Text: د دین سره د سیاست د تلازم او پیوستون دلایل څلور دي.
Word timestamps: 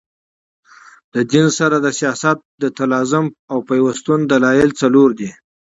د 1.13 1.15
دین 1.31 1.47
سره 1.59 1.75
د 1.85 1.87
سیاست 1.99 2.37
د 2.61 2.63
تلازم 2.77 3.25
او 3.51 3.57
پیوستون 3.69 4.19
دلایل 4.31 4.69
څلور 4.81 5.09
دي. 5.19 5.29